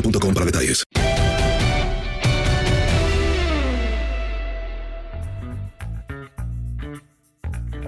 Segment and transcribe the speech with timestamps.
[0.00, 0.84] boostmobile.com para detalles.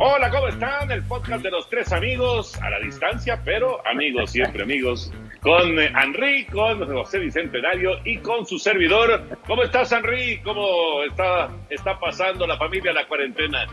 [0.03, 0.91] Hola, ¿cómo están?
[0.91, 6.47] El podcast de los tres amigos a la distancia, pero amigos, siempre amigos, con Henry,
[6.47, 9.39] con José Bicentenario y con su servidor.
[9.47, 10.41] ¿Cómo estás, Henry?
[10.43, 13.67] ¿Cómo está, está pasando la familia la cuarentena?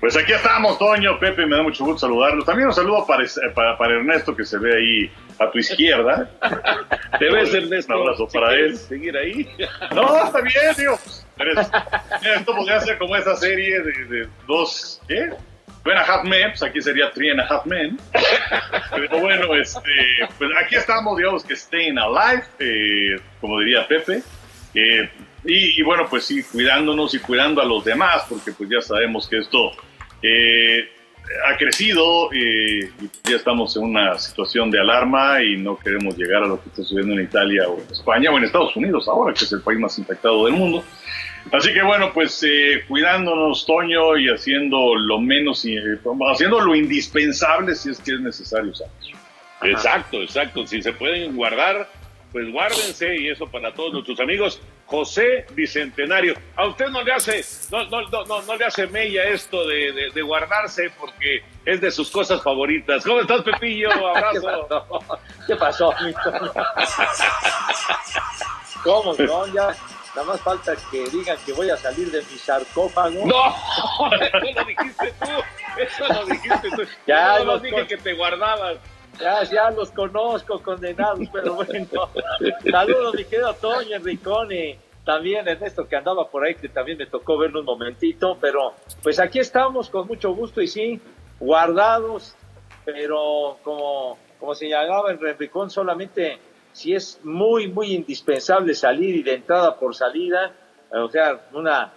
[0.00, 2.44] Pues aquí estamos, Toño, Pepe, me da mucho gusto saludarlos.
[2.44, 3.24] También un saludo para,
[3.54, 6.30] para, para Ernesto, que se ve ahí a tu izquierda.
[7.18, 7.94] ¿Te ves, Ernesto?
[7.94, 8.76] Un abrazo para él.
[8.76, 9.48] seguir ahí?
[9.94, 10.98] No, está bien, tío.
[12.22, 15.30] Esto podría ser como esa serie de, de dos, ¿qué?
[15.94, 17.98] A Half Men, pues aquí sería Three and a Half Men.
[18.90, 19.90] Pero bueno, este,
[20.38, 24.22] pues aquí estamos, digamos que staying alive, eh, como diría Pepe.
[24.74, 25.08] Eh,
[25.46, 29.28] y, y bueno, pues sí, cuidándonos y cuidando a los demás, porque pues ya sabemos
[29.28, 29.72] que esto
[30.22, 30.88] eh,
[31.48, 36.44] ha crecido eh, y ya estamos en una situación de alarma y no queremos llegar
[36.44, 39.34] a lo que está sucediendo en Italia o en España o en Estados Unidos ahora,
[39.34, 40.84] que es el país más infectado del mundo.
[41.52, 45.98] Así que bueno, pues eh, cuidándonos, Toño, y haciendo lo menos, eh,
[46.32, 48.94] haciendo lo indispensable si es que es necesario usarlo.
[49.62, 50.66] Exacto, exacto.
[50.66, 51.88] Si se pueden guardar,
[52.36, 54.60] pues guárdense y eso para todos nuestros amigos.
[54.84, 59.24] José Bicentenario, a usted no le hace, no, no, no, no, no le hace mella
[59.24, 63.02] esto de, de- de guardarse porque es de sus cosas favoritas.
[63.06, 63.88] ¿Cómo estás, Pepillo?
[64.14, 64.86] Abrazo.
[65.46, 66.18] ¿Qué pasó, amigo?
[68.84, 69.46] ¿Cómo no?
[69.54, 69.74] Ya
[70.14, 73.24] nada más falta que digan que voy a salir de mi sarcófago.
[73.26, 73.46] No,
[74.20, 76.82] eso lo dijiste tú, eso lo dijiste tú.
[77.06, 78.76] Ya, Yo no dije que te guardabas.
[79.20, 81.86] Ya, ya los conozco, condenados, pero bueno.
[82.70, 84.78] Saludos, mi querido Toño Enricone.
[85.04, 88.74] También Ernesto, que andaba por ahí, que también me tocó verlo un momentito, pero
[89.04, 91.00] pues aquí estamos con mucho gusto y sí,
[91.38, 92.34] guardados,
[92.84, 96.38] pero como, como señalaba Enricón, solamente
[96.72, 100.52] si es muy, muy indispensable salir y de entrada por salida,
[100.90, 101.92] o sea, una,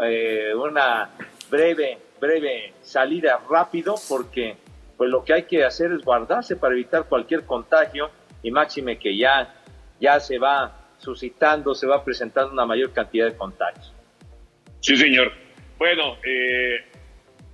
[0.00, 1.10] eh, una
[1.48, 4.56] breve, breve salida rápido, porque
[4.98, 8.10] pues lo que hay que hacer es guardarse para evitar cualquier contagio
[8.42, 9.54] y máxime que ya,
[10.00, 13.94] ya se va suscitando, se va presentando una mayor cantidad de contagios.
[14.80, 15.32] Sí, señor.
[15.78, 16.76] Bueno, eh,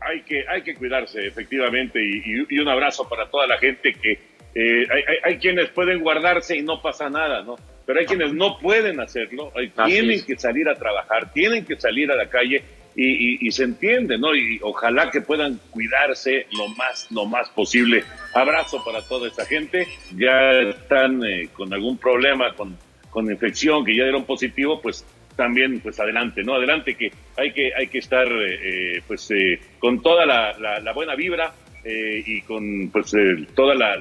[0.01, 4.13] hay, que, hay que cuidarse, efectivamente, y, un abrazo para toda la gente que
[4.55, 7.57] eh, hay, hay- hay quienes pueden guardarse y no pasa nada, ¿no?
[7.85, 10.25] Pero hay quienes no pueden hacerlo, hay- tienen es.
[10.25, 12.63] que salir a trabajar, tienen que salir a la calle
[12.97, 14.35] y, y- y se entiende, ¿no?
[14.35, 18.05] Y ojalá que puedan cuidarse lo más, lo más posible.
[18.33, 19.87] Abrazo para toda esa gente.
[20.17, 22.77] Ya están eh, con algún problema, con,
[23.11, 25.05] con infección, que ya dieron positivo, pues
[25.37, 26.55] también, pues adelante, ¿no?
[26.55, 28.59] Adelante que hay que, hay que estar, eh,
[28.97, 31.53] eh, pues, eh, con toda la, buena vibra
[31.85, 33.97] eh, y con, pues, eh, toda la-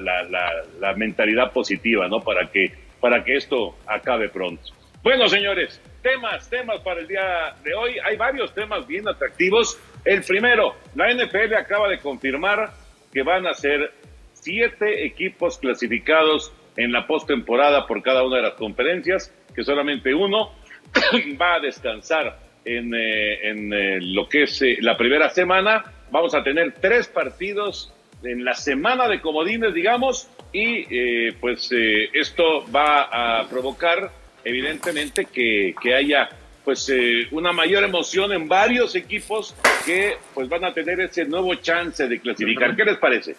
[0.80, 2.20] la mentalidad positiva, ¿no?
[2.20, 2.70] Para que,
[3.00, 4.62] para que esto acabe pronto.
[5.04, 7.96] Bueno, señores, temas, temas para el día de hoy.
[8.02, 9.78] Hay varios temas bien atractivos.
[10.02, 12.70] El primero, la NFL acaba de confirmar
[13.12, 13.92] que van a ser
[14.32, 20.54] siete equipos clasificados en la postemporada por cada una de las conferencias, que solamente uno
[21.38, 25.84] va a descansar en, eh, eh, lo que es eh, la primera semana.
[26.10, 27.92] Vamos a tener tres partidos
[28.22, 31.68] en la semana de comodines, digamos, y pues
[32.14, 36.28] esto va a provocar evidentemente que, que haya
[36.64, 36.90] pues
[37.30, 39.54] una mayor emoción en varios equipos
[39.84, 42.74] que pues van a tener ese nuevo chance de clasificar.
[42.74, 43.36] ¿Qué les parece?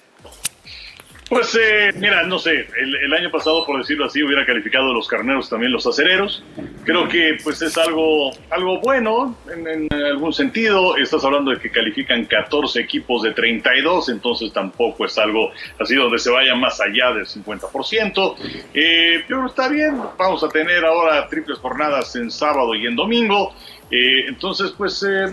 [1.27, 5.49] Pues eh, mira, no sé, el, año pasado, por decirlo así, hubiera calificado los carneros
[5.49, 6.43] también los acereros.
[6.83, 10.95] Creo que pues es algo, algo bueno en, algún sentido.
[10.97, 16.19] Estás hablando de que califican 14 equipos de 32, entonces tampoco es algo así donde
[16.19, 18.35] se vaya más allá del 50%.
[18.75, 23.51] Eh, pero está bien, vamos a tener ahora triples jornadas en sábado y en domingo.
[23.89, 25.25] Eh, entonces, pues eh,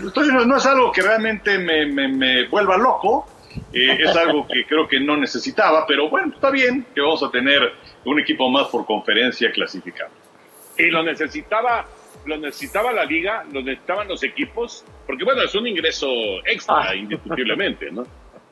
[0.47, 3.27] no es algo que realmente me, me, me vuelva loco
[3.73, 7.31] eh, es algo que creo que no necesitaba, pero bueno, está bien que vamos a
[7.31, 7.73] tener
[8.05, 10.11] un equipo más por conferencia clasificado.
[10.77, 11.85] Y lo necesitaba,
[12.25, 16.07] lo necesitaba la liga, lo necesitaban los equipos, porque bueno, es un ingreso
[16.45, 16.95] extra, ah.
[16.95, 18.05] indiscutiblemente, ¿no?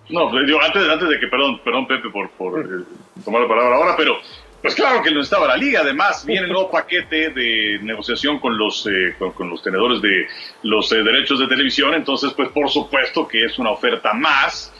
[0.10, 2.84] No, pues, antes, antes de que, perdón, perdón Pepe por, por eh,
[3.24, 4.18] tomar la palabra ahora, pero
[4.62, 5.82] pues claro que lo necesitaba la liga.
[5.82, 10.28] Además, viene el nuevo paquete de negociación con los, eh, con, los tenedores de
[10.64, 11.94] los derechos de televisión.
[11.96, 14.71] Entonces, pues por supuesto que es una oferta más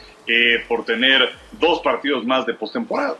[0.68, 3.16] por tener dos partidos más de postemporada.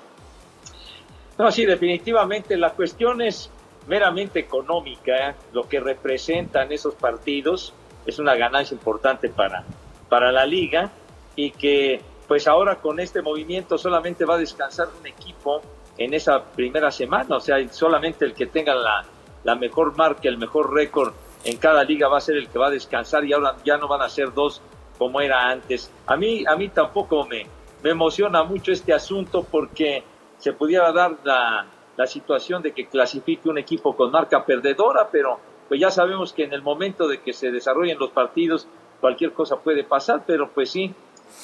[1.39, 3.51] No, sí, definitivamente la cuestión es
[3.87, 5.35] meramente económica, ¿eh?
[5.53, 7.75] lo que representan esos partidos
[8.07, 9.65] es una ganancia importante para,
[10.09, 10.91] para la liga
[11.35, 15.63] y que pues ahora con este movimiento solamente va a descansar un equipo
[15.99, 19.05] en esa primera semana, o sea, solamente el que tenga la,
[19.45, 21.13] la mejor marca, el mejor récord
[21.45, 23.89] en cada liga va a ser el que va a descansar y ahora ya no
[23.89, 24.63] van a ser dos
[25.03, 25.91] como era antes.
[26.07, 27.45] A mí, a mí tampoco me,
[27.83, 30.05] me emociona mucho este asunto porque
[30.39, 31.67] se pudiera dar la,
[31.97, 36.45] la situación de que clasifique un equipo con marca perdedora, pero pues ya sabemos que
[36.45, 38.69] en el momento de que se desarrollen los partidos
[39.01, 40.95] cualquier cosa puede pasar, pero pues sí,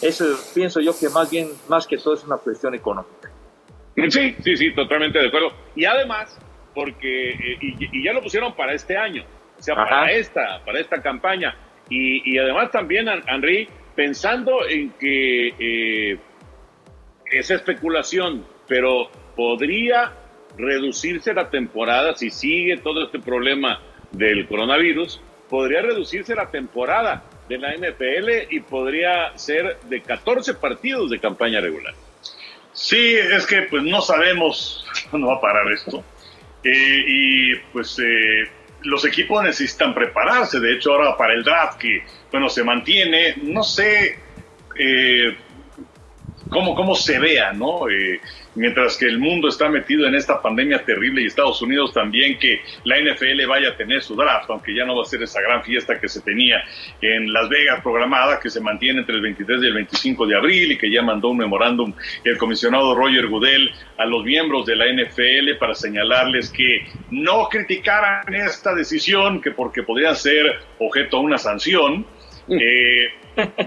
[0.03, 3.29] eso pienso yo que más bien, más que todo es una cuestión económica.
[4.09, 5.51] Sí, sí, sí, totalmente de acuerdo.
[5.75, 6.39] Y además,
[6.73, 9.25] porque, eh, y, ya lo pusieron para este año,
[9.59, 11.57] o sea, para esta, para esta campaña.
[11.91, 16.19] Y, además también, Henry, pensando en que eh,
[17.31, 20.13] esa especulación, pero podría
[20.57, 23.81] reducirse la temporada si sigue todo este problema
[24.11, 31.11] del coronavirus, podría reducirse la temporada de la NFL y podría ser de 14 partidos
[31.11, 31.95] de campaña regular.
[32.73, 36.05] Sí, es que pues no sabemos cuándo va a parar esto.
[36.63, 38.45] Eh, y pues eh,
[38.83, 40.61] los equipos necesitan prepararse.
[40.61, 44.19] De hecho, ahora para el draft, que bueno, se mantiene, no sé
[44.79, 45.37] eh,
[46.49, 47.89] cómo, cómo se vea, ¿no?
[47.89, 48.21] Eh,
[48.59, 52.61] mientras que el mundo está metido en esta pandemia terrible y Estados Unidos también, que
[52.85, 55.63] la NFL vaya a tener su draft, aunque ya no va a ser esa gran
[55.63, 56.63] fiesta que se tenía
[57.01, 60.73] en Las Vegas programada, que se mantiene entre el 23 y el 25 de abril
[60.73, 61.95] y que ya mandó un memorándum
[62.25, 68.35] el comisionado Roger Goodell a los miembros de la NFL para señalarles que no criticaran
[68.35, 72.07] esta decisión, que porque podría ser objeto a una sanción.
[72.49, 72.59] Mm.
[72.61, 73.09] Eh,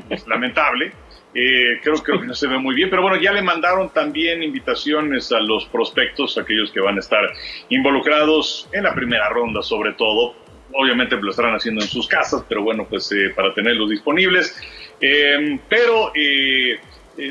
[0.09, 0.91] es lamentable,
[1.33, 5.31] eh, creo, que no se ve muy bien, pero bueno, ya le mandaron también invitaciones
[5.31, 7.21] a los prospectos, aquellos que van a estar
[7.69, 10.35] involucrados en la primera ronda, sobre todo.
[10.73, 14.55] Obviamente lo estarán haciendo en sus casas, pero bueno, pues eh, para tenerlos disponibles.
[14.99, 16.79] Em, pero eh,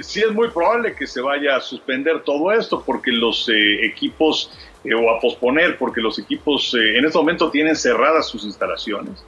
[0.01, 4.51] sí es muy probable que se vaya a suspender todo esto porque los equipos,
[4.85, 9.23] o a posponer, porque los equipos en este momento tienen cerradas sus instalaciones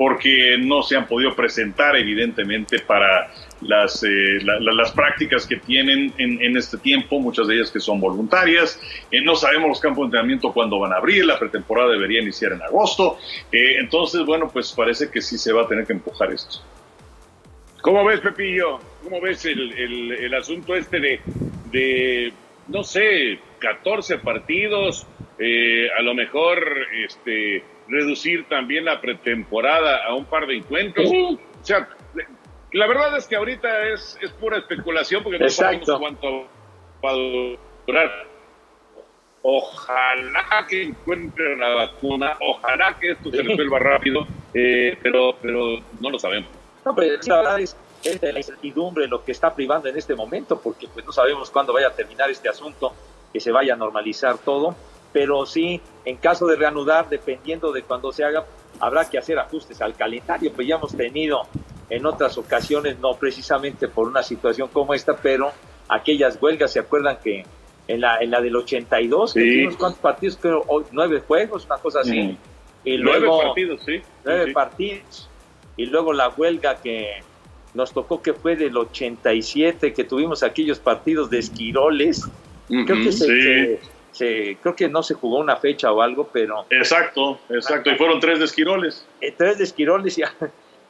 [0.00, 6.56] porque no se han podido presentar evidentemente para las, eh, las prácticas que tienen en,
[6.56, 8.80] este tiempo, muchas de ellas que son voluntarias.
[9.10, 12.52] Eh, no sabemos los campos de entrenamiento cuándo van a abrir, la pretemporada debería iniciar
[12.52, 13.18] en agosto.
[13.52, 16.58] Eh, entonces, bueno, pues parece que sí se va a tener que empujar esto.
[17.82, 18.78] ¿Cómo ves, Pepillo?
[19.02, 21.20] ¿Cómo ves el, el, asunto este de,
[21.70, 22.32] de,
[22.68, 25.06] no sé, 14 partidos?
[25.98, 26.62] a lo mejor,
[26.92, 31.10] este reducir también la pretemporada a un par de encuentros.
[31.10, 31.88] O sea,
[32.72, 36.46] la verdad es que ahorita es, es pura especulación porque no sabemos cuánto
[37.04, 37.14] va a
[37.86, 38.10] durar.
[39.42, 46.10] Ojalá que encuentren la vacuna, ojalá que esto se resuelva rápido, eh, pero, pero no
[46.10, 46.50] lo sabemos.
[46.84, 47.74] No, pero la verdad es,
[48.04, 51.72] es la incertidumbre lo que está privando en este momento, porque pues no sabemos cuándo
[51.72, 52.92] vaya a terminar este asunto,
[53.32, 54.76] que se vaya a normalizar todo
[55.12, 58.44] pero sí, en caso de reanudar, dependiendo de cuándo se haga,
[58.78, 61.46] habrá que hacer ajustes al calendario, pues ya hemos tenido
[61.90, 65.52] en otras ocasiones, no precisamente por una situación como esta, pero
[65.88, 67.44] aquellas huelgas, ¿se acuerdan que
[67.88, 69.46] en la, en la del 82, que Sí.
[69.50, 72.20] tuvimos cuántos partidos, creo, nueve juegos, una cosa así.
[72.22, 72.36] Mm.
[72.84, 74.00] Y Nueve partidos, sí.
[74.24, 74.52] nueve Sí.
[74.52, 75.28] partidos.
[75.76, 77.22] Y luego la huelga que
[77.74, 82.28] nos tocó que fue del 87, que tuvimos aquellos partidos de esquiroles.
[82.68, 83.42] Creo que, se, Sí.
[83.42, 83.80] se-
[84.12, 87.90] se- creo que no se jugó una fecha o algo, pero Exacto, exacto.
[87.90, 89.06] Y fueron tres de esquiroles.
[89.20, 90.22] eh, tres de esquiroles y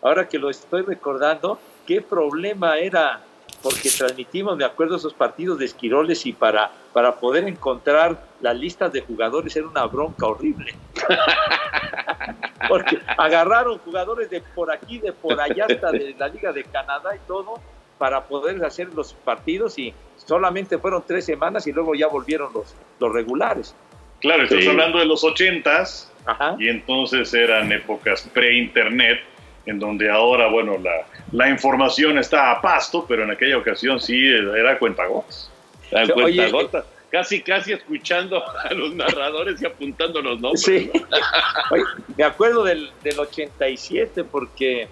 [0.03, 3.21] ahora que lo estoy recordando, qué problema era,
[3.63, 8.93] porque transmitimos, me acuerdo, esos partidos de esquiroles y para, para poder encontrar las listas
[8.93, 10.75] de jugadores era una bronca horrible.
[12.69, 17.17] Porque agarraron jugadores de por aquí, de por allá, hasta de la Liga de Canadá
[17.17, 17.55] y todo,
[17.99, 22.75] para poder hacer los partidos y solamente fueron tres semanas y luego ya volvieron los,
[22.99, 23.75] los regulares.
[24.21, 24.69] Claro, estás Sí.
[24.69, 26.55] hablando de los ochentas Ajá.
[26.59, 29.21] y entonces eran épocas pre-internet
[29.67, 34.27] en donde ahora, bueno, la, la información está a pasto, pero en aquella ocasión sí
[34.27, 35.51] era cuentagotas.
[35.91, 36.85] La Oye, cuentagota.
[37.11, 40.63] Casi, casi escuchando a los narradores y apuntando los nombres.
[40.63, 40.91] Sí.
[41.71, 41.83] Oye,
[42.17, 44.89] me acuerdo del, del 87 porque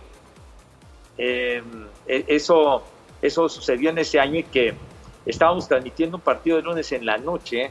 [1.17, 1.63] eh,
[2.07, 2.85] e- eso,
[3.23, 4.75] eso sucedió en ese año y que
[5.27, 7.71] estábamos transmitiendo un partido de lunes en la noche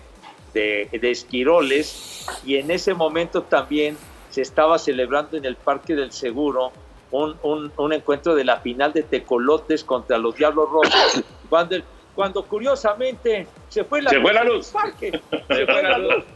[0.53, 3.97] de, de esquiroles y en ese momento también
[4.29, 6.71] se estaba celebrando en el Parque del Seguro
[7.11, 11.83] un, un- un encuentro de la final de Tecolotes contra los Diablos Rojos, cuando, el-
[12.15, 14.67] cuando curiosamente se fue la Se fue la luz.
[14.71, 15.11] parque,
[15.47, 16.23] se fue la luz.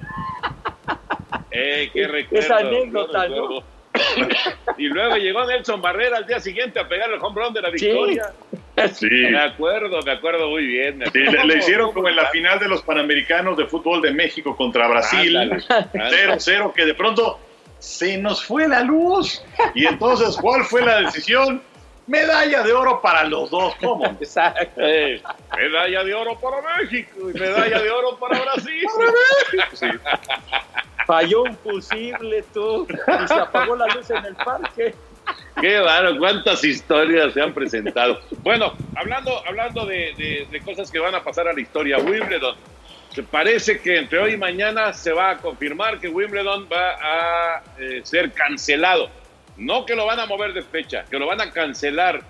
[1.53, 3.63] Eh, qué Esa recuerdo, anécdota, qué recuerdo.
[4.77, 7.69] y luego llegó Nelson Barrera al día siguiente a pegar el home run de la
[7.69, 8.31] victoria.
[8.93, 9.07] Sí.
[9.09, 11.03] Me acuerdo, me acuerdo muy bien.
[11.11, 14.55] Sí, le, le hicieron como en la final de los Panamericanos de fútbol de México
[14.55, 16.27] contra Brasil, Ándale, ándale.
[16.35, 17.37] 0-0, que de pronto
[17.81, 19.43] se nos fue la luz.
[19.75, 21.61] Y entonces, ¿cuál fue la decisión?
[22.07, 23.75] Medalla de oro para los dos.
[23.81, 24.05] ¿Cómo?
[24.19, 24.81] Exacto.
[24.81, 25.21] Eh,
[25.57, 28.83] medalla de oro para México y medalla de oro para Brasil.
[29.73, 29.87] Sí.
[31.05, 34.93] Falló un fusible tú y se apagó la luz en el parque.
[35.59, 38.19] Qué raro, cuántas historias se han presentado.
[38.43, 42.55] Bueno, hablando, hablando de, de- de cosas que van a pasar a la historia, Wimbledon.
[43.13, 47.63] Se parece que entre hoy y mañana se va a confirmar que Wimbledon va a
[47.77, 49.09] eh, ser cancelado.
[49.57, 52.21] No que lo van a mover de fecha, que lo van a cancelar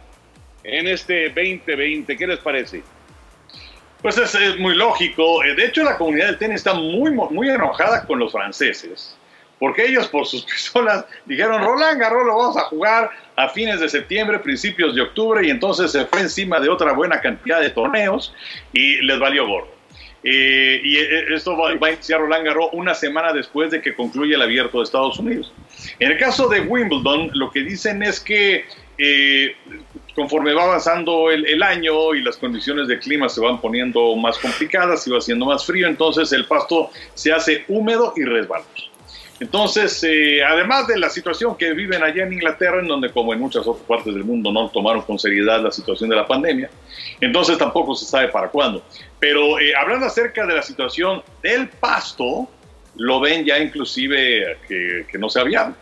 [0.64, 2.18] en este 2020.
[2.18, 2.82] ¿Qué les parece?
[4.02, 5.44] Pues es, muy lógico.
[5.44, 9.16] Eh, De hecho, la comunidad del tenis está muy, muy enojada con los franceses.
[9.60, 13.88] Porque ellos, por sus pistolas, dijeron: Roland Garros lo vamos a jugar a fines de
[13.88, 15.46] septiembre, principios de octubre.
[15.46, 18.34] Y entonces se fue encima de otra buena cantidad de torneos
[18.74, 19.81] y les valió gordo.
[20.24, 24.36] Eh, y eh, esto va, a iniciar Roland Garros una semana después de que concluya
[24.36, 25.52] el abierto de Estados Unidos.
[26.00, 28.66] En el caso de Wimbledon, lo que dicen es que
[29.00, 29.56] eh,
[30.14, 34.38] conforme va avanzando el, el año y las condiciones de clima se van poniendo más
[34.38, 38.91] complicadas y va haciendo más frío, entonces el pasto se hace húmedo y resbaloso.
[39.42, 43.40] Entonces, eh, además de la situación que viven allá en Inglaterra, en donde como en
[43.40, 46.70] muchas otras partes del mundo no tomaron con seriedad la situación de la pandemia,
[47.20, 48.84] entonces tampoco se sabe para cuándo.
[49.20, 52.48] Pero eh, hablando acerca de la situación del pasto,
[52.98, 55.74] lo ven ya inclusive que, que no se había.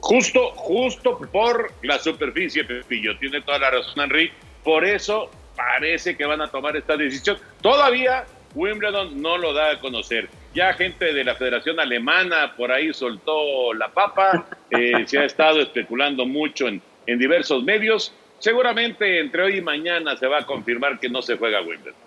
[0.00, 3.18] Justo, justo por la superficie, Pepillo.
[3.18, 4.32] Tiene toda la razón, Henry.
[4.64, 7.36] Por eso parece que van a tomar esta decisión.
[7.60, 10.30] Todavía Wimbledon no lo da a conocer.
[10.56, 14.46] Ya gente de la Federación Alemana por ahí soltó la papa.
[14.70, 18.14] Eh, se ha estado especulando mucho en, en diversos medios.
[18.38, 22.00] Seguramente entre hoy y mañana se va a confirmar que no se juega Wimbledon.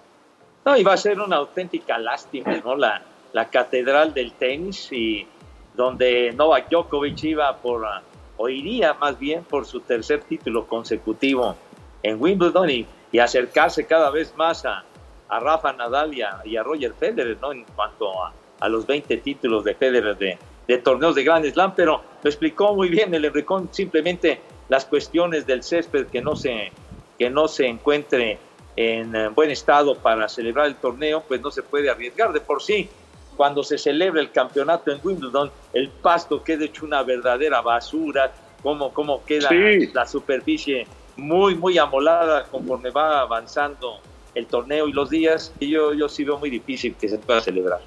[0.65, 2.75] No, y va a ser una auténtica lástima, ¿no?
[2.75, 3.03] La,
[3.34, 5.27] la catedral del tenis y
[5.75, 7.86] donde Novak Djokovic iba por,
[8.36, 11.56] o iría más bien por su tercer título consecutivo
[12.01, 14.84] en Wimbledon y, y acercarse cada vez más a,
[15.29, 17.51] a Rafa Nadal y a, y a Roger Federer, ¿no?
[17.51, 21.74] En cuanto a, a los 20 títulos de Federer de, de torneos de Grand Slam,
[21.75, 26.71] pero lo explicó muy bien el Enricón, simplemente las cuestiones del césped que no se,
[27.17, 28.38] que no se encuentre
[28.75, 32.62] en eh, buen estado para celebrar el torneo, pues no se puede arriesgar de por
[32.62, 32.89] sí.
[33.36, 38.31] Cuando se celebra el campeonato en Wimbledon, el pasto queda hecho una verdadera basura,
[38.62, 39.88] como, como queda Sí.
[39.93, 40.86] la superficie
[41.17, 44.00] muy, muy amolada conforme va avanzando
[44.36, 47.41] el torneo y los días, y yo, yo sí veo muy difícil que se pueda
[47.41, 47.79] celebrar.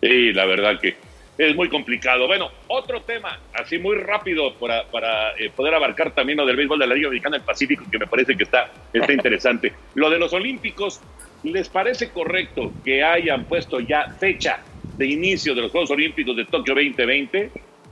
[0.00, 0.96] Sí, la verdad que
[1.38, 2.26] es muy complicado.
[2.26, 6.78] Bueno, otro tema, así muy rápido para, para eh, poder abarcar también lo del béisbol
[6.78, 9.72] de la Liga Mexicana del Pacífico, que me parece que está, está interesante.
[9.94, 11.00] Lo de los Olímpicos,
[11.42, 14.60] ¿les parece correcto que hayan puesto ya fecha
[14.96, 17.50] de inicio de los Juegos Olímpicos de Tokio 2020,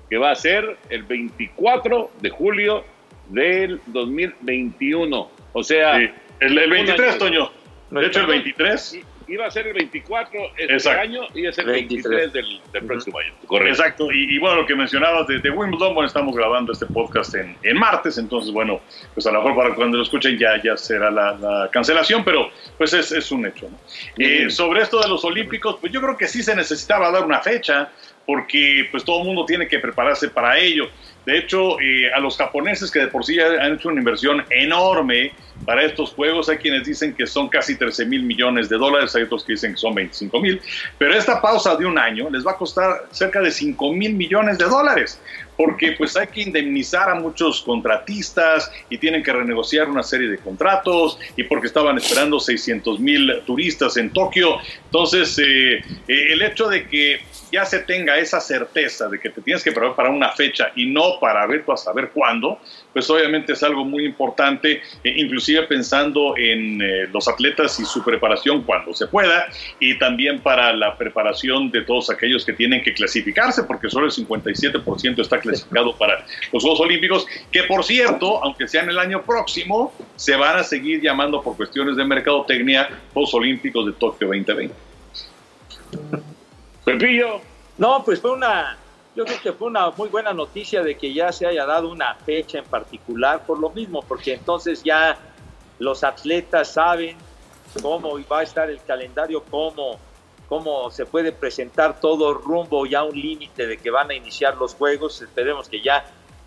[0.09, 2.85] que va a ser el 24 de julio
[3.29, 5.31] del 2021?
[5.53, 6.09] O sea, Sí,
[6.41, 7.19] el, el un 23, año.
[7.19, 7.60] Toño.
[7.91, 9.01] De hecho, el 23.
[9.29, 11.01] iba a ser el 24 este Exacto.
[11.01, 13.33] año y es el 23 del, del próximo año.
[13.47, 13.71] Correcto.
[13.71, 17.35] Exacto, y, y bueno, lo que mencionabas de, de Wimbledon, bueno, estamos grabando este podcast
[17.37, 18.81] en, en martes, entonces, bueno,
[19.15, 22.51] pues a lo mejor para cuando lo escuchen ya, ya será la, la cancelación, pero
[22.77, 23.69] pues es, es un hecho.
[23.71, 23.79] ¿no?
[24.19, 27.41] Eh, sobre esto de los Olímpicos, pues yo creo que sí se necesitaba dar una
[27.41, 27.91] fecha,
[28.27, 30.89] porque pues todo el mundo tiene que prepararse para ello.
[31.27, 34.45] De hecho, eh, a los japoneses que de por sí ya han hecho una inversión
[34.51, 35.33] enorme
[35.65, 39.23] para estos juegos, hay quienes dicen que son casi 13 mil millones de dólares, hay
[39.23, 40.61] otros que dicen que son 25 mil,
[40.99, 44.59] pero esta pausa de un año les va a costar cerca de 5 mil millones
[44.59, 45.21] de dólares,
[45.61, 50.39] porque pues hay que indemnizar a muchos contratistas y tienen que renegociar una serie de
[50.39, 54.57] contratos y porque estaban esperando 600 mil turistas en Tokio.
[54.87, 55.75] Entonces, eh,
[56.09, 57.21] eh, el hecho de que
[57.53, 60.87] ya se tenga esa certeza de que te tienes que preparar para una fecha y
[60.87, 62.59] no para ver tú a saber cuándo,
[62.95, 68.63] pues obviamente es algo muy importante, eh, inclusive pensando en los atletas y su preparación
[68.63, 69.49] cuando se pueda,
[69.79, 74.13] y también para la preparación de todos aquellos que tienen que clasificarse, porque solo el
[74.13, 79.93] 57% está clasificado para los Juegos Olímpicos, que por cierto, aunque sean el año próximo,
[80.17, 84.75] se van a seguir llamando por cuestiones de mercadotecnia Juegos Olímpicos de Tokio 2020.
[86.85, 87.41] Pepillo.
[87.79, 88.77] No, pues fue una,
[89.17, 92.15] yo creo que fue una muy buena noticia de que ya se haya dado una
[92.15, 95.19] fecha en particular por lo mismo, porque entonces ya
[95.79, 97.17] los atletas saben
[97.83, 99.99] cómo va a estar el calendario, cómo,
[100.51, 104.57] cómo se puede presentar todo rumbo ya a un límite de que van a iniciar
[104.57, 106.05] los juegos, esperemos que ya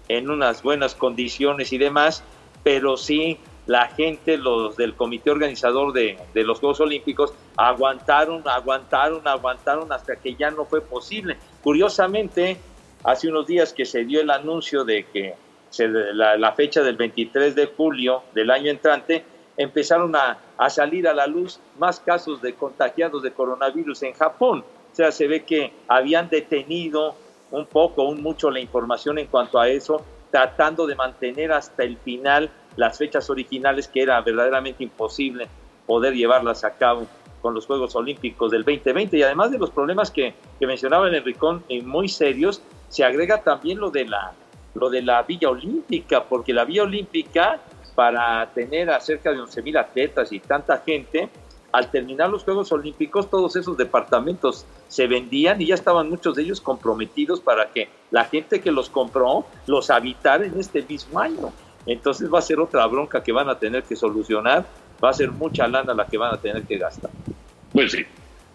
[0.10, 2.22] en unas buenas condiciones y demás,
[2.64, 9.26] pero sí la gente, los del comité organizador de, de, los Juegos Olímpicos, aguantaron, aguantaron,
[9.26, 11.38] aguantaron hasta que ya no fue posible.
[11.64, 12.58] Curiosamente,
[13.06, 15.36] hace unos días que se dio el anuncio de que
[15.70, 19.24] se, la, la, fecha del 23 de julio del año entrante,
[19.58, 24.64] empezaron a, a salir a la luz más casos de contagiados de coronavirus en Japón.
[24.92, 27.16] O sea, se ve que habían detenido
[27.52, 31.98] un poco, un mucho la información en cuanto a eso, tratando de mantener hasta el
[31.98, 35.48] final las fechas originales que era verdaderamente imposible
[35.86, 37.06] poder llevarlas a cabo
[37.42, 41.16] con los Juegos Olímpicos del 2020 y además de los problemas que, que mencionaba en
[41.16, 44.34] Enricón eh, muy serios, se agrega también lo de la
[44.76, 47.60] lo de la Villa Olímpica, porque la Villa Olímpica
[47.96, 51.30] para tener a cerca de 11.000 atletas y tanta gente,
[51.72, 56.44] al terminar los Juegos Olímpicos, todos esos departamentos se vendían y ya estaban muchos de
[56.44, 61.52] ellos comprometidos para que la gente que los compró los habitara en este mismo año.
[61.86, 64.66] Entonces va a ser otra bronca que van a tener que solucionar,
[65.04, 67.12] va a ser mucha lana la que van a tener que gastar.
[67.72, 68.06] Pues sí,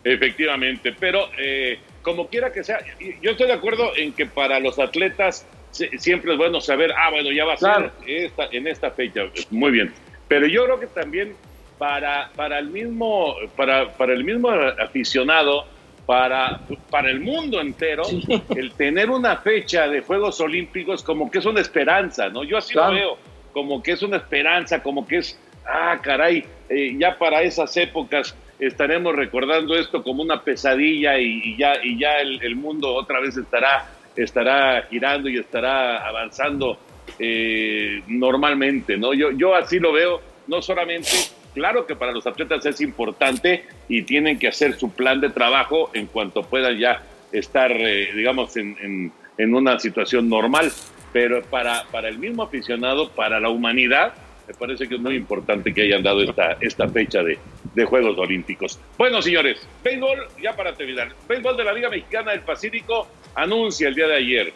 [0.04, 2.78] efectivamente, pero eh, como quiera que sea,
[3.20, 7.30] yo estoy de acuerdo en que para los atletas siempre es bueno saber, ah, bueno,
[7.30, 7.90] ya va a claro.
[8.00, 9.92] ser esta, en esta fecha, muy bien,
[10.26, 11.34] pero yo creo que también
[11.78, 15.66] para, para, el, mismo, para, para el mismo aficionado,
[16.06, 18.22] para, para el mundo entero, sí.
[18.56, 22.44] el tener una fecha de Juegos Olímpicos como que es una esperanza, ¿no?
[22.44, 22.92] Yo así claro.
[22.92, 23.18] lo veo,
[23.52, 28.34] como que es una esperanza, como que es, ah, caray, eh, ya para esas épocas
[28.58, 33.20] estaremos recordando esto como una pesadilla y, y ya, y ya el, el, mundo otra
[33.20, 33.86] vez estará,
[34.18, 36.78] estará girando y estará avanzando
[37.18, 39.14] eh, normalmente, ¿no?
[39.14, 41.10] Yo, yo así lo veo, no solamente
[41.54, 45.90] claro que para los atletas es importante y tienen que hacer su plan de trabajo
[45.94, 47.02] en cuanto puedan ya
[47.32, 50.70] estar, eh, digamos, en, en, en, una situación normal.
[51.12, 54.12] Pero para, para el mismo aficionado, para la humanidad,
[54.46, 57.38] me parece que es muy importante que hayan dado esta, esta fecha de,
[57.74, 58.78] de Juegos Olímpicos.
[58.96, 63.08] Bueno, señores, béisbol, ya para terminar, béisbol de la Liga Mexicana del Pacífico
[63.42, 64.52] anuncia el día de ayer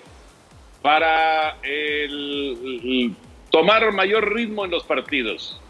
[0.81, 3.15] para el,
[3.51, 5.61] tomar mayor ritmo en los partidos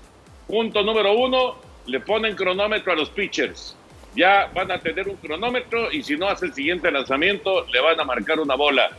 [0.47, 3.77] Punto número uno, le ponen cronómetro a los pitchers.
[4.15, 7.99] Ya van a tener un cronómetro y si no hace el siguiente lanzamiento, le van
[7.99, 8.91] a marcar una bola.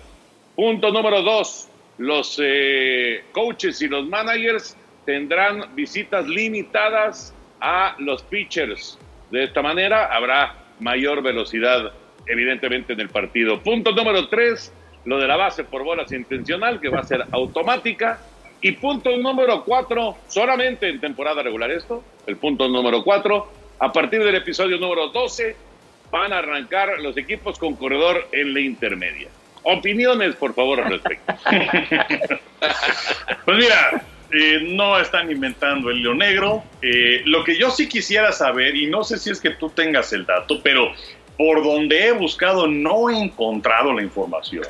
[0.55, 8.97] Punto número dos, los eh, coaches y los managers tendrán visitas limitadas a los pitchers.
[9.29, 11.93] De esta manera habrá mayor velocidad,
[12.27, 13.61] evidentemente, en el partido.
[13.61, 14.73] Punto número tres,
[15.05, 18.19] lo de la base por bolas intencional, que va a ser automática.
[18.61, 24.23] Y punto número cuatro, solamente en temporada regular esto, el punto número cuatro, a partir
[24.23, 25.55] del episodio número 12
[26.09, 29.27] van a arrancar los equipos con corredor en la intermedia.
[29.63, 31.33] Opiniones, por favor, al respecto.
[33.45, 36.63] pues mira, eh, no están inventando el león negro.
[36.81, 40.13] Eh, lo que yo sí quisiera saber, y no sé si es que tú tengas
[40.13, 40.91] el dato, pero
[41.37, 44.65] por donde he buscado no he encontrado la información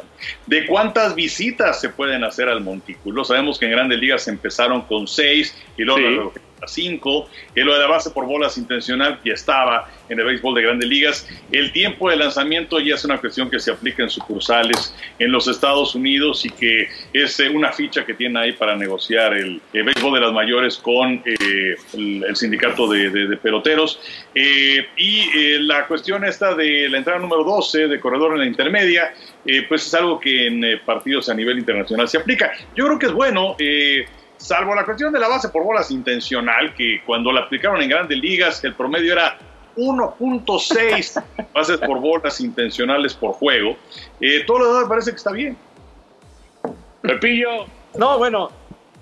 [0.45, 3.23] de cuántas visitas se pueden hacer al montículo.
[3.25, 6.39] Sabemos que en grandes ligas empezaron con seis y luego sí.
[6.67, 7.29] 5.
[7.55, 11.27] lo de la base por bolas intencional ya estaba en el béisbol de grandes ligas.
[11.51, 15.47] El tiempo de lanzamiento ya es una cuestión que se aplica en sucursales en los
[15.47, 20.13] Estados Unidos y que es eh, una ficha que tiene ahí para negociar el, béisbol
[20.15, 23.99] de las mayores con eh, el, sindicato de, peloteros.
[24.35, 29.13] Eh, y la cuestión esta de la entrada número 12 de corredor en la intermedia,
[29.67, 32.51] pues es algo que en partidos a nivel internacional se aplica.
[32.75, 33.55] Yo creo que es bueno
[34.43, 38.17] salvo la cuestión de la base por bolas intencional, que cuando la aplicaron en grandes
[38.17, 39.37] ligas el promedio era
[39.77, 43.77] 1.6 bases por bolas intencionales por juego,
[44.19, 45.57] eh, todo lo demás me parece que está bien.
[47.01, 47.65] Pepillo.
[47.95, 48.49] No, bueno,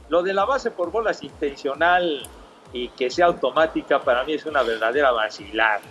[0.09, 2.29] lo de la base por bolas intencional
[2.71, 5.81] y que sea automática para mí es una verdadera vacilar.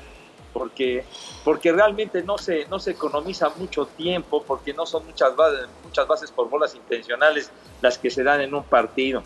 [0.52, 1.04] Porque,
[1.44, 6.08] porque realmente no se, no se economiza mucho tiempo, porque no son muchas bases, muchas
[6.08, 9.22] bases por bolas intencionales las que se dan en un partido.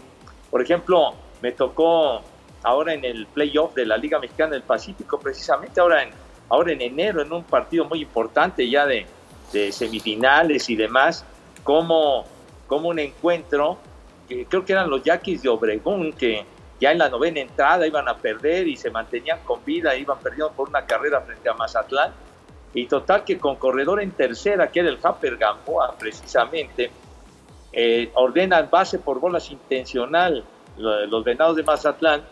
[0.55, 2.23] Por ejemplo, me tocó
[2.63, 6.11] ahora en el playoff de la Liga Mexicana del Pacífico, precisamente ahora en,
[6.49, 9.05] ahora en enero, en un partido muy importante ya de,
[9.73, 11.25] semifinales y demás,
[11.65, 12.25] como,
[12.69, 13.79] como un encuentro,
[14.29, 16.45] que creo que eran los Yaquis de Obregón, que
[16.79, 20.53] ya en la novena entrada iban a perder y se mantenían con vida, iban perdiendo
[20.53, 22.13] por una carrera frente a Mazatlán.
[22.75, 26.93] Y total que con corredor en tercera, que era el Happer Gamboa precisamente,
[27.77, 30.45] eh, ordenan base por bolas intencional
[30.77, 32.23] los venados de Mazatlán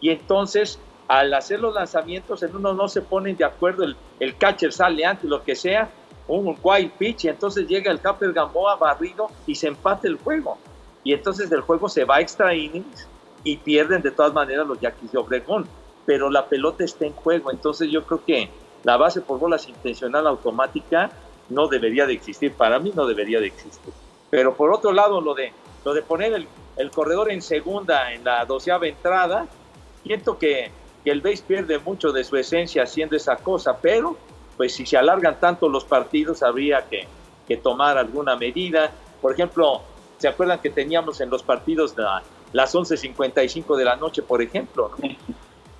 [0.00, 3.84] y entonces al hacer los lanzamientos en uno no se ponen de acuerdo,
[4.20, 5.90] el, catcher sale antes, lo que sea,
[6.28, 10.56] un wild pitch y entonces llega el Capper Gamboa barrido y se empate el juego.
[11.02, 13.08] Y entonces el juego se va a extra innings
[13.42, 15.66] y pierden de todas maneras los Yaquis de Obregón.
[16.06, 18.48] Pero la pelota está en juego, entonces yo creo que
[18.84, 21.10] la base por bolas intencional automática
[21.48, 23.92] no debería de existir, para mí no debería de existir.
[24.30, 25.52] Pero por otro lado, lo de,
[25.84, 29.46] lo de poner el, corredor en segunda en la doceava entrada,
[30.04, 30.70] siento que,
[31.04, 34.18] el base pierde mucho de su esencia haciendo esa cosa, pero
[34.58, 37.06] pues si se alargan tanto los partidos habría que,
[37.64, 38.92] tomar alguna medida.
[39.20, 39.80] Por ejemplo,
[40.18, 44.92] ¿se acuerdan que teníamos en los partidos la, las 11.55 de la noche, por ejemplo?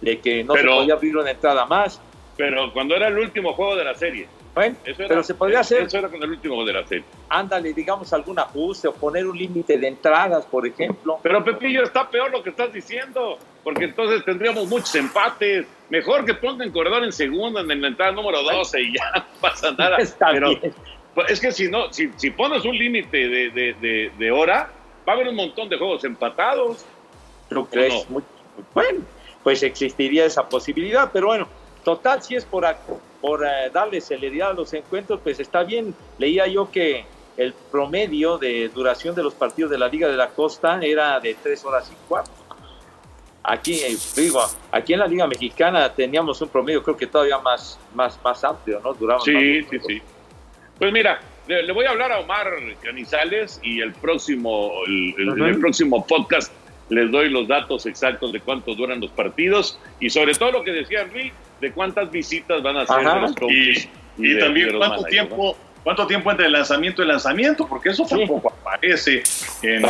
[0.00, 2.00] De que no se podía abrir una entrada más.
[2.36, 4.26] Pero cuando era el último juego de la serie.
[4.54, 5.82] Bueno, pero se podría hacer.
[5.82, 7.04] Eso era con el último de la serie.
[7.28, 11.18] Ándale, digamos algún ajuste o poner un límite de entradas, por ejemplo.
[11.22, 15.66] Pero Pepillo, está peor lo que estás diciendo, porque entonces tendríamos muchos empates.
[15.88, 19.70] Mejor que pongan corredor en segunda, en la entrada número 12 y ya no pasa
[19.72, 19.96] nada.
[19.98, 20.74] Está bien.
[21.14, 24.70] Pues, es que si no, si, si pones un límite de, de, de, hora,
[25.08, 26.84] va a haber un montón de juegos empatados.
[27.50, 28.06] ¿Lo crees?
[28.74, 29.00] bueno,
[29.42, 31.48] pues existiría esa posibilidad, pero bueno,
[31.84, 32.64] total, si es por
[33.20, 35.94] por eh, darle celeridad a los encuentros, pues está bien.
[36.18, 37.04] Leía yo que
[37.36, 41.34] el promedio de duración de los partidos de la Liga de la Costa era de
[41.42, 42.32] tres horas y cuatro.
[43.42, 47.78] Aquí, eh, digo, aquí en la Liga Mexicana teníamos un promedio, creo que todavía más,
[47.94, 48.92] más, más amplio, ¿no?
[48.92, 50.02] Duraba sí, sí, sí.
[50.78, 52.48] Pues mira, le, voy a hablar a Omar
[52.82, 56.52] Canizales y el próximo, el, próximo podcast
[56.90, 60.72] les doy los datos exactos de cuánto duran los partidos y sobre todo lo que
[60.72, 63.88] decía Henry, de cuántas visitas van a hacer los coaches.
[64.18, 68.52] Y, también cuánto tiempo, cuánto tiempo entre el lanzamiento y el lanzamiento, porque eso tampoco
[68.52, 69.22] aparece
[69.62, 69.84] en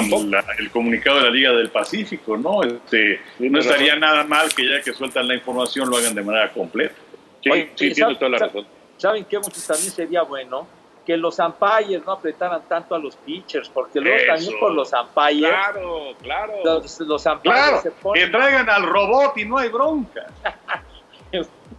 [0.58, 2.62] el comunicado de la Liga del Pacífico, ¿no?
[2.62, 6.52] Este, no estaría nada mal que ya que sueltan la información lo hagan de manera
[6.52, 6.94] completa.
[7.42, 8.66] Sí, sí, tiene toda la razón.
[8.98, 9.38] ¿Saben qué?
[9.38, 10.66] Mucho también sería bueno
[11.06, 15.50] que los umpires no apretaran tanto a los pitchers, porque luego también por los umpires.
[15.50, 16.52] Claro, claro.
[16.62, 18.26] Los, los umpires se ponen...
[18.26, 20.26] Que traigan al robot y no hay bronca.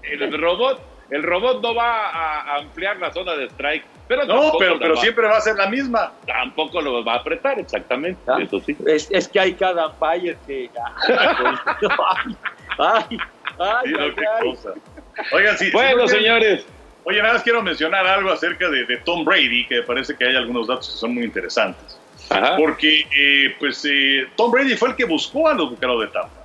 [0.04, 3.86] el robot, el robot no va a ampliar la zona de strike.
[4.08, 6.12] Pero no, pero, pero siempre va a ser la misma.
[6.28, 8.20] Tampoco lo va a apretar, exactamente.
[8.28, 8.76] Ah, eso sí.
[8.86, 10.70] Es, es, que hay cada umpire que.
[12.78, 13.18] ay,
[13.58, 14.58] ay, ay,
[15.32, 15.72] Oigan, sí.
[15.72, 16.66] Bueno, señores.
[17.06, 20.68] Oye, nada más quiero mencionar algo acerca de, Tom Brady, que parece que hay algunos
[20.68, 21.98] datos que son muy interesantes.
[22.58, 26.44] Porque, eh, pues, eh, Tom Brady fue el que buscó a los bucaros de Tampa.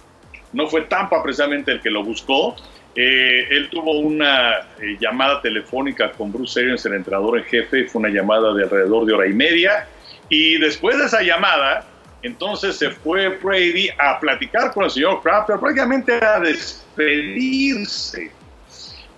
[0.52, 2.56] No fue Tampa precisamente el que lo buscó.
[2.96, 4.66] Eh, él tuvo una
[4.98, 9.12] llamada telefónica con Bruce Arians, el entrenador en jefe, fue una llamada de alrededor de
[9.12, 9.86] hora y media.
[10.28, 11.84] Y después de esa llamada,
[12.22, 18.32] entonces se fue Brady a platicar con el señor Kraft, pero prácticamente a despedirse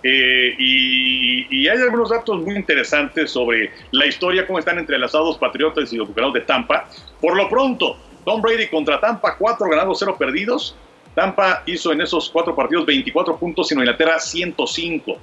[0.03, 5.97] eh, y, hay algunos datos muy interesantes sobre la historia, cómo están entrelazados Patriotas y
[5.97, 6.87] los Bucaneros de Tampa.
[7.19, 10.75] Por lo pronto, Tom Brady contra Tampa, cuatro ganados, cero perdidos.
[11.15, 15.19] Tampa hizo en esos cuatro partidos 24 puntos y Inglaterra 105.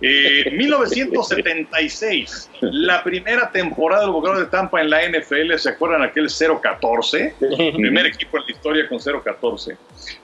[0.00, 6.26] Eh, 1976, la primera temporada del Bucaneros de Tampa en la NFL, ¿se acuerdan aquel
[6.26, 7.34] 0-14?
[7.74, 9.76] Primer equipo en la historia con 0-14.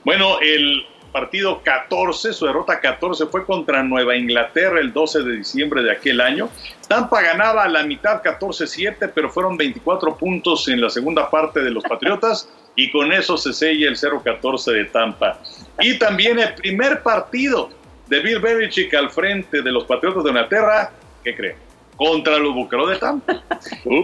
[0.05, 5.81] Bueno, el partido 14, su derrota 14 fue contra Nueva Inglaterra el 12 de diciembre
[5.81, 6.51] de aquel año.
[6.89, 11.71] Tampa ganaba a la mitad 14-7, pero fueron 24 puntos en la segunda parte de
[11.71, 15.39] los Patriotas y con eso se sella el 0-14 de Tampa.
[15.79, 17.71] Y también el primer partido
[18.09, 20.91] de Bill Belichick al frente de los Patriotas de Inglaterra,
[21.23, 21.57] ¿qué cree?
[21.95, 23.41] Contra los Bucaneros de Tampa.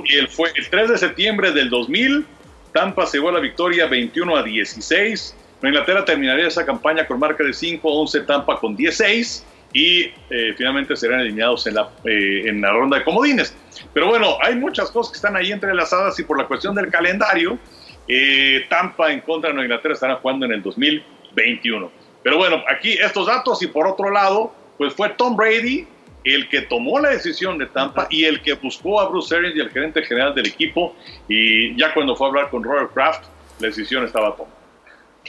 [0.05, 2.25] y el, fue el 3 de septiembre del 2000,
[2.73, 5.35] Tampa se llevó la victoria 21 a 16.
[5.69, 11.21] Inglaterra terminaría esa campaña con marca de 5-11, Tampa con 16 y eh, finalmente serán
[11.21, 13.55] eliminados en la, eh, en la ronda de comodines.
[13.93, 17.59] Pero bueno, hay muchas cosas que están ahí entrelazadas y por la cuestión del calendario,
[18.09, 21.93] eh, Tampa en contra de Nueva Inglaterra estarán jugando en el 2021.
[22.23, 25.87] Pero bueno, aquí estos datos y por otro lado, pues fue Tom Brady
[26.25, 29.61] el que tomó la decisión de Tampa y el que buscó a Bruce Arians y
[29.61, 30.95] el gerente general del equipo
[31.29, 33.25] y ya cuando fue a hablar con Robert Kraft,
[33.59, 34.60] la decisión estaba tomada.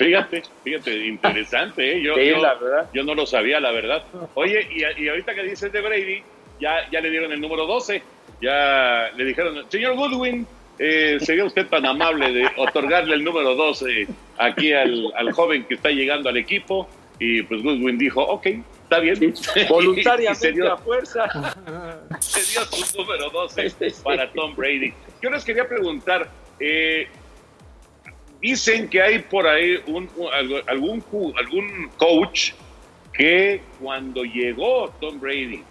[0.05, 2.01] Fíjate, fíjate, interesante, ¿eh?
[2.01, 2.89] Yo, Sí, yo, la verdad.
[2.93, 4.03] yo no lo sabía, la verdad.
[4.35, 6.23] Oye, y, y ahorita que dices de Brady,
[6.59, 8.01] ya, ya le dieron el número 12,
[8.41, 10.45] ya le dijeron, señor Goodwin,
[10.79, 15.75] eh, sería usted tan amable de otorgarle el número 12 aquí al, al joven que
[15.75, 16.89] está llegando al equipo.
[17.19, 18.47] Y pues Goodwin dijo, ok,
[18.83, 19.15] está bien.
[19.23, 21.27] Y se Voluntariamente dio- a fuerza.
[22.19, 23.71] se dio su número 12
[24.03, 24.91] para Tom Brady.
[25.21, 26.27] Yo les quería preguntar,
[26.59, 27.07] eh,
[28.41, 31.01] dicen que hay por ahí un, un- algo- algún,
[31.97, 32.51] coach
[33.13, 35.63] que cuando llegó Tom Brady,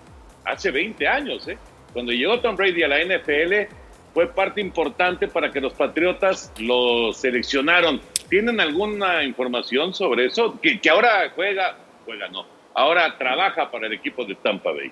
[0.44, 1.58] hace 20 años, ¿eh?
[1.92, 3.68] cuando llegó Tom Brady a la NFL,
[4.14, 8.00] fue parte importante para que los Patriotas lo seleccionaron.
[8.28, 10.60] ¿Tienen alguna información sobre eso?
[10.60, 14.90] Que, que ahora juega, juega no, ahora trabaja para el equipo de Tampa Bay.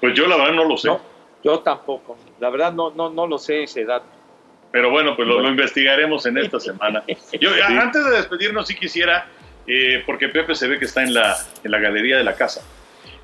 [0.00, 0.88] Pues yo la verdad no lo sé.
[1.42, 2.16] Yo tampoco.
[2.40, 4.06] La verdad no, no, no lo sé ese dato.
[4.70, 7.02] Pero bueno, pues lo, lo investigaremos en esta semana.
[7.40, 9.26] Yo, antes de despedirnos, sí quisiera,
[9.66, 12.62] eh, porque Pepe se ve que está en la, en la galería de la casa.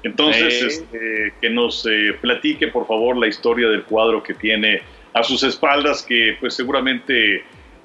[0.02, 0.66] Entonces, Eh.
[0.66, 5.42] este, que nos eh, platique, por favor, la historia del cuadro que tiene a sus
[5.42, 7.44] espaldas, que pues seguramente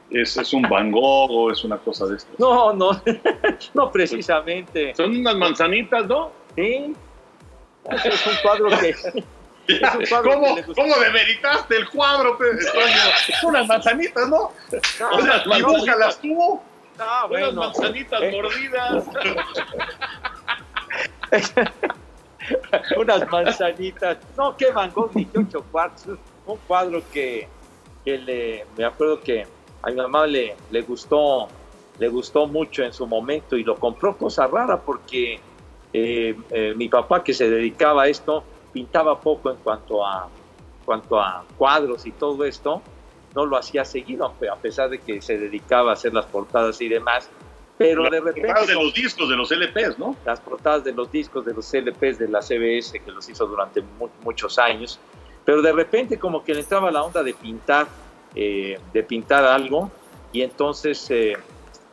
[0.10, 2.32] es, es un Van Gogh o es una cosa de esto.
[2.38, 3.02] No, no,
[3.74, 4.94] no precisamente.
[4.96, 6.32] Son unas manzanitas, ¿no?
[6.56, 6.94] Sí.
[7.92, 8.96] Ese es un cuadro que.
[10.24, 10.58] ¿Cómo.
[10.76, 12.38] ¿Cómo demeritaste el cuadro?
[13.44, 14.38] Unas manzanitas, ¿no?
[14.38, 16.60] O sea, Unas dibújalas tú.
[16.96, 17.52] Unas bueno.
[17.54, 18.32] manzanitas Eh.
[18.32, 19.06] mordidas.
[22.98, 24.18] unas manzanitas.
[24.38, 26.18] No, que Van Gogh, 18 cuartos.
[26.46, 27.48] Un cuadro que,
[28.04, 29.46] que le, me acuerdo que
[29.82, 31.48] a mi mamá le, le gustó
[32.00, 35.38] le gustó mucho en su momento y lo compró cosa rara porque
[35.92, 40.28] eh, eh, mi papá que se dedicaba a esto pintaba poco en cuanto a
[40.86, 42.82] cuanto a cuadros y todo esto
[43.36, 46.88] no lo hacía seguido a pesar de que se dedicaba a hacer las portadas y
[46.90, 47.30] demás
[47.78, 50.16] pero Las de repente portadas de los discos, de los LPs, ¿no?
[50.26, 53.82] las portadas de los discos de los LPs de la CBS que los hizo durante
[53.82, 55.00] mu- muchos años,
[55.46, 57.88] pero de repente como que le entraba la onda de pintar,
[58.36, 59.90] eh, de pintar algo
[60.34, 61.38] y entonces eh,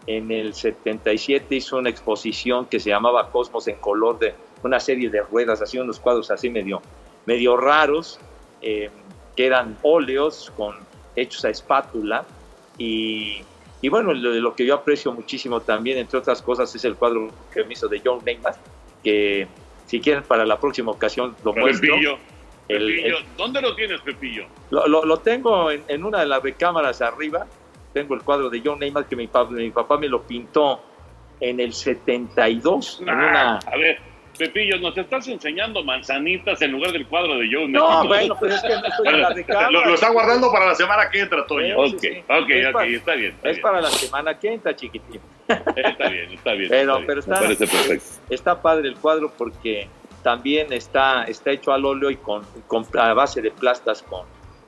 [0.09, 4.35] en el 77 hizo una exposición que se llamaba Cosmos en color de
[4.66, 6.83] una serie de ruedas, así unos cuadros así medio,
[7.24, 8.18] medio raros,
[8.62, 8.90] eh,
[9.37, 10.76] que eran óleos con,
[11.14, 12.24] hechos a espátula
[12.79, 13.40] y
[13.83, 17.29] y bueno, lo, lo que yo aprecio muchísimo también, entre otras cosas, es el cuadro
[17.52, 18.55] que me hizo de John Neymar,
[19.05, 19.46] que
[19.87, 21.94] si quieren para la próxima ocasión lo muestro.
[21.94, 22.18] Pepillo.
[22.68, 23.18] El- Pepillo.
[23.18, 24.46] el- ¿Dónde lo tienes, Pepillo?
[24.70, 27.46] lo, lo- lo tengo en, en una de las recámaras arriba,
[27.92, 30.81] tengo el cuadro de John Neymar que mi, mi papá me lo pintó
[31.38, 33.57] en el 72, en una...
[33.57, 33.98] Ah, A ver,
[34.37, 37.68] Pepillo, nos estás enseñando manzanitas en lugar del cuadro de Joe.
[37.68, 39.70] No, bueno, pues es que no estoy en la recámara.
[39.70, 41.77] Lo, lo está guardando para la semana que entra, Toño.
[41.79, 42.18] Ok, Sí, sí.
[42.29, 43.35] ok, Es ok, para- está bien.
[43.35, 45.20] Está Es bien, para la semana que entra, chiquitín.
[45.49, 46.68] está bien, está bien.
[46.70, 48.05] Pero, está pero está, Me parece perfecto.
[48.31, 49.88] está padre el cuadro porque
[50.22, 54.27] también está, está hecho al óleo y con, con- a base de plastas con,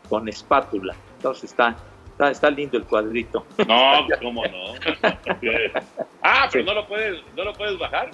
[0.08, 0.94] con espátula.
[1.16, 1.76] Entonces está,
[2.12, 3.44] está, está lindo el cuadrito.
[3.66, 4.74] No, pues, cómo no.
[6.22, 8.10] ah, pero no lo puedes, no lo puedes bajar.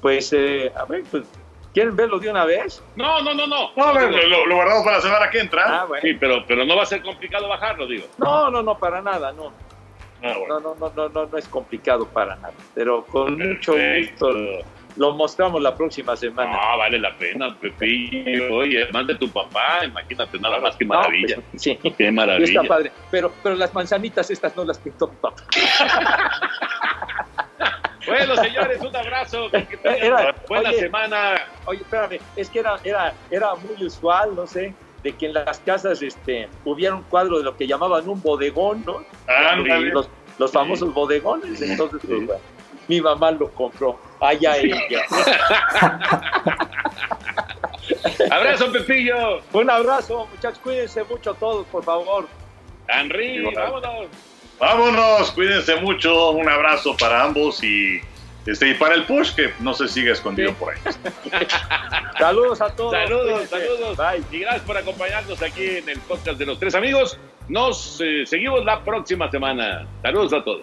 [0.00, 1.24] Pues, eh, a ver, pues,
[1.74, 2.82] ¿quieren verlo de una vez?
[2.96, 3.70] No, no, no, no.
[3.76, 5.64] Lo, lo guardamos para la semana que entra.
[5.82, 6.02] Ah, bueno.
[6.02, 8.06] Sí, pero, pero no va a ser complicado bajarlo, digo.
[8.18, 9.52] No, no, no, para nada, no.
[10.22, 10.60] Ah, bueno.
[10.60, 12.54] No, no, no, no, no, no es complicado para nada.
[12.74, 14.32] Pero con mucho gusto
[14.96, 16.50] lo mostramos la próxima semana.
[16.52, 18.52] No, vale la pena, Pepillo.
[18.54, 21.36] Oye, además de tu papá, imagínate nada más que No, maravilla.
[21.50, 21.76] pues, sí.
[21.76, 22.62] Qué Está maravilla.
[22.64, 22.92] padre.
[23.10, 25.42] Pero, pero las manzanitas estas no las pintó mi papá.
[28.10, 29.50] Bueno, señores, un abrazo.
[29.50, 31.34] Que tengan Era- buena oye, semana.
[31.66, 35.58] Oye, espérame, es que era, era, era muy usual, no sé, de que en las
[35.60, 39.02] casas este, hubiera un cuadro de lo que llamaban un bodegón, ¿no?
[39.64, 41.60] Y los, los famosos bodegones.
[41.62, 42.40] Entonces, pues, bueno,
[42.88, 43.98] mi mamá lo compró.
[44.20, 45.02] Allá ella.
[48.30, 49.40] Abrazo, Pepillo.
[49.52, 50.60] Un abrazo, muchachos.
[50.62, 52.28] Cuídense mucho todos, por favor.
[52.88, 54.06] Henry, vámonos.
[54.60, 56.30] Vámonos, cuídense mucho.
[56.32, 57.98] Un abrazo para ambos y,
[58.46, 60.56] este, y para el push que no se siga escondido Sí.
[60.58, 60.80] por ahí.
[62.18, 62.92] Saludos a todos.
[62.92, 63.48] Saludos, Cuídense.
[63.66, 63.96] saludos.
[63.96, 64.22] Bye.
[64.38, 67.18] Y gracias por acompañarnos aquí en el podcast de los tres amigos.
[67.48, 69.86] Nos eh, seguimos la próxima semana.
[70.02, 70.62] Saludos a todos.